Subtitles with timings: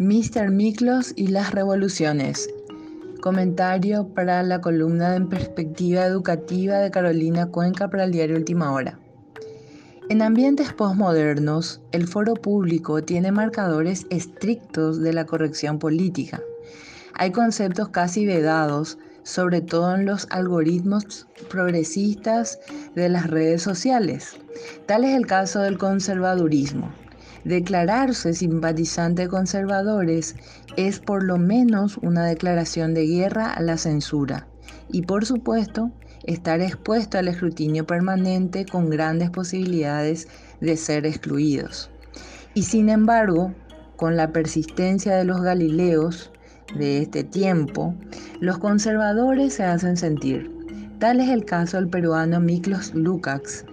[0.00, 0.50] Mr.
[0.50, 2.48] Miklos y las revoluciones.
[3.20, 8.98] Comentario para la columna en perspectiva educativa de Carolina Cuenca para el diario Última Hora.
[10.08, 16.40] En ambientes postmodernos, el foro público tiene marcadores estrictos de la corrección política.
[17.12, 22.58] Hay conceptos casi vedados, sobre todo en los algoritmos progresistas
[22.94, 24.38] de las redes sociales.
[24.86, 26.90] Tal es el caso del conservadurismo.
[27.44, 30.36] Declararse simpatizante conservadores
[30.76, 34.46] es por lo menos una declaración de guerra a la censura
[34.92, 35.90] y por supuesto
[36.24, 40.28] estar expuesto al escrutinio permanente con grandes posibilidades
[40.60, 41.90] de ser excluidos.
[42.52, 43.54] Y sin embargo,
[43.96, 46.30] con la persistencia de los galileos
[46.76, 47.94] de este tiempo,
[48.40, 50.50] los conservadores se hacen sentir.
[50.98, 53.64] Tal es el caso del peruano Miklos Lukács,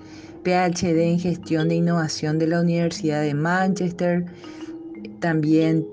[0.48, 4.24] PhD en gestión de innovación de la Universidad de Manchester,
[5.20, 5.86] también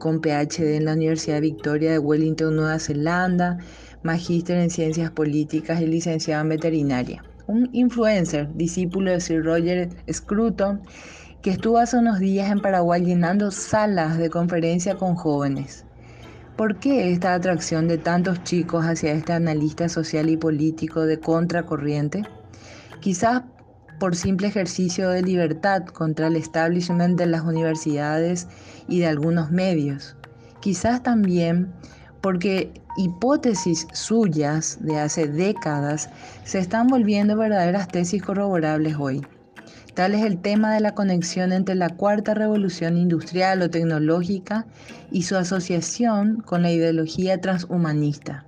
[0.00, 3.58] con PhD en la Universidad Victoria de Wellington, Nueva Zelanda,
[4.02, 7.22] magíster en ciencias políticas y licenciado en veterinaria.
[7.46, 10.80] Un influencer, discípulo de Sir Roger Scruton,
[11.40, 15.84] que estuvo hace unos días en Paraguay llenando salas de conferencia con jóvenes.
[16.56, 22.24] ¿Por qué esta atracción de tantos chicos hacia este analista social y político de contracorriente?
[23.00, 23.42] Quizás
[24.00, 28.48] por simple ejercicio de libertad contra el establishment de las universidades
[28.88, 30.16] y de algunos medios.
[30.60, 31.72] Quizás también
[32.20, 36.10] porque hipótesis suyas de hace décadas
[36.44, 39.24] se están volviendo verdaderas tesis corroborables hoy.
[39.94, 44.66] Tal es el tema de la conexión entre la cuarta revolución industrial o tecnológica
[45.10, 48.44] y su asociación con la ideología transhumanista.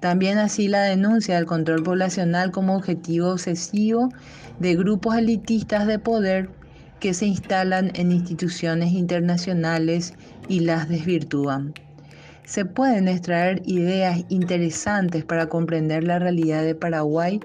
[0.00, 4.08] También así la denuncia del control poblacional como objetivo obsesivo
[4.58, 6.48] de grupos elitistas de poder
[7.00, 10.14] que se instalan en instituciones internacionales
[10.48, 11.74] y las desvirtúan.
[12.44, 17.40] Se pueden extraer ideas interesantes para comprender la realidad de Paraguay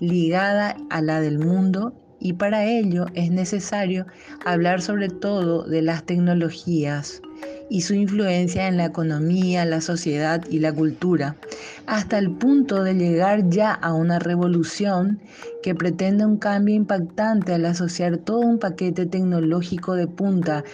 [0.00, 4.06] ligada a la del mundo y para ello es necesario
[4.44, 7.22] hablar sobre todo de las tecnologías
[7.70, 11.36] y su influencia en la economía, la sociedad y la cultura,
[11.86, 15.20] hasta el punto de llegar ya a una revolución
[15.62, 20.64] que pretende un cambio impactante al asociar todo un paquete tecnológico de punta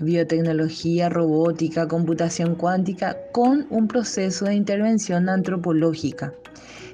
[0.00, 6.32] biotecnología, robótica, computación cuántica, con un proceso de intervención antropológica.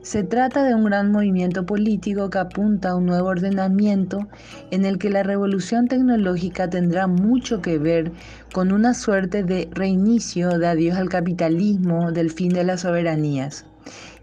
[0.03, 4.29] Se trata de un gran movimiento político que apunta a un nuevo ordenamiento
[4.71, 8.13] en el que la revolución tecnológica tendrá mucho que ver
[8.53, 13.67] con una suerte de reinicio de adiós al capitalismo, del fin de las soberanías.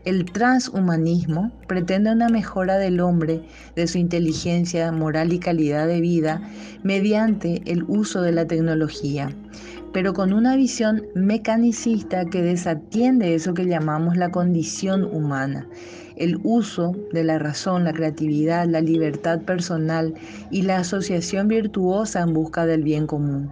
[0.05, 3.41] El transhumanismo pretende una mejora del hombre,
[3.75, 6.41] de su inteligencia, moral y calidad de vida
[6.83, 9.29] mediante el uso de la tecnología
[9.93, 15.67] pero con una visión mecanicista que desatiende eso que llamamos la condición humana,
[16.17, 20.15] el uso de la razón, la creatividad, la libertad personal
[20.49, 23.51] y la asociación virtuosa en busca del bien común.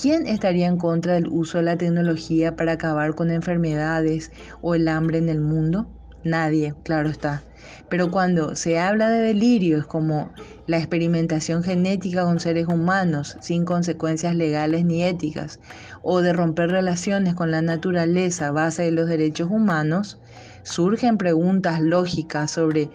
[0.00, 4.88] ¿Quién estaría en contra del uso de la tecnología para acabar con enfermedades o el
[4.88, 5.88] hambre en el mundo?
[6.24, 7.42] Nadie, claro está.
[7.90, 10.30] Pero cuando se habla de delirios como
[10.66, 15.60] la experimentación genética con seres humanos sin consecuencias legales ni éticas,
[16.00, 20.18] o de romper relaciones con la naturaleza base de los derechos humanos,
[20.62, 22.88] surgen preguntas lógicas sobre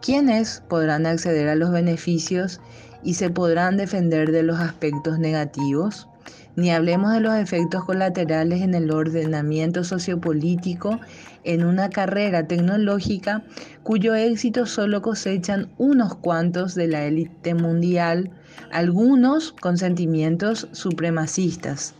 [0.00, 2.62] quiénes podrán acceder a los beneficios
[3.02, 6.08] y se podrán defender de los aspectos negativos.
[6.56, 10.98] Ni hablemos de los efectos colaterales en el ordenamiento sociopolítico
[11.44, 13.44] en una carrera tecnológica
[13.82, 18.30] cuyo éxito solo cosechan unos cuantos de la élite mundial,
[18.72, 21.94] algunos con sentimientos supremacistas.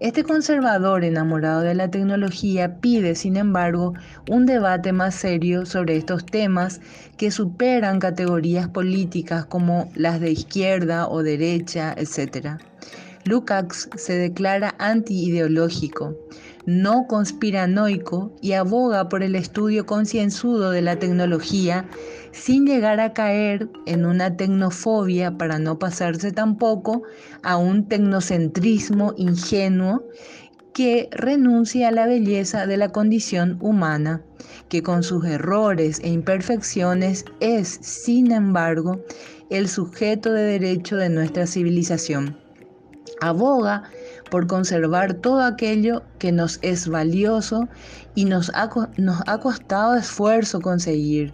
[0.00, 3.94] Este conservador enamorado de la tecnología pide, sin embargo,
[4.28, 6.80] un debate más serio sobre estos temas
[7.16, 12.58] que superan categorías políticas como las de izquierda o derecha, etc.
[13.26, 16.14] Lukács se declara antiideológico,
[16.66, 21.88] no conspiranoico y aboga por el estudio concienzudo de la tecnología
[22.32, 27.02] sin llegar a caer en una tecnofobia para no pasarse tampoco
[27.42, 30.04] a un tecnocentrismo ingenuo
[30.74, 34.22] que renuncia a la belleza de la condición humana,
[34.68, 39.00] que con sus errores e imperfecciones es, sin embargo,
[39.48, 42.43] el sujeto de derecho de nuestra civilización
[43.20, 43.84] aboga
[44.30, 47.68] por conservar todo aquello que nos es valioso
[48.14, 48.68] y nos ha,
[49.40, 51.32] costado esfuerzo conseguir,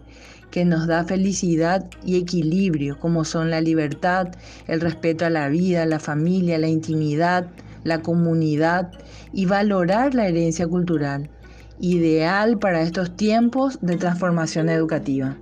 [0.51, 4.29] que nos da felicidad y equilibrio, como son la libertad,
[4.67, 7.47] el respeto a la vida, la familia, la intimidad,
[7.85, 8.91] la comunidad
[9.33, 11.31] y valorar la herencia cultural,
[11.79, 15.37] ideal para estos tiempos de transformación educativa.